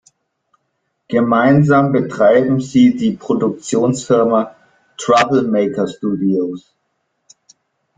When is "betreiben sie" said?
1.91-2.95